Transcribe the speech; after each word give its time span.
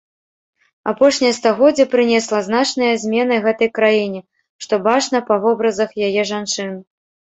Апошняе 0.91 1.29
стагоддзе 1.39 1.85
прынесла 1.91 2.39
значныя 2.49 2.93
змены 3.03 3.35
гэтай 3.45 3.69
краіне, 3.77 4.21
што 4.67 4.73
бачна 4.89 5.17
па 5.29 5.35
вобразах 5.45 5.89
яе 6.09 6.21
жанчын. 6.35 6.71